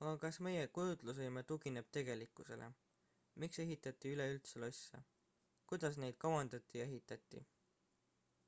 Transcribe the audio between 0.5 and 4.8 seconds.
kujutlusvõime tugineb tegelikkusele miks ehitati üleüldse